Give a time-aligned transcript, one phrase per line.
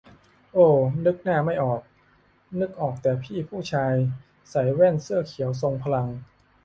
[0.53, 0.67] โอ้
[1.05, 1.81] นึกหน้าไม่ออก
[2.59, 3.93] นึกออกแต่พี่ผู้ชาย
[4.49, 6.07] ใส่แว่นเสื้อเขียวทรงพลัง